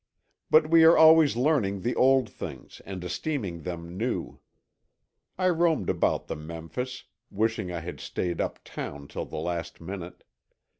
But 0.49 0.67
we 0.67 0.83
are 0.83 0.97
always 0.97 1.35
learning 1.35 1.81
the 1.81 1.93
old 1.95 2.27
things 2.27 2.81
and 2.87 3.03
esteeming 3.03 3.61
them 3.61 3.95
new. 3.99 4.39
I 5.37 5.47
roamed 5.49 5.91
about 5.91 6.25
the 6.25 6.35
Memphis, 6.35 7.03
wishing 7.29 7.71
I 7.71 7.81
had 7.81 7.99
stayed 7.99 8.41
up 8.41 8.63
town 8.63 9.07
till 9.07 9.25
the 9.25 9.37
last 9.37 9.79
minute. 9.79 10.23